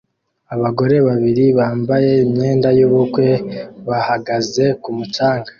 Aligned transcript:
Abagore 0.55 0.95
babiri 1.07 1.45
bambaye 1.57 2.11
imyenda 2.25 2.69
yubukwe 2.77 3.27
bahagaze 3.87 4.65
ku 4.81 4.89
mucanga 4.97 5.49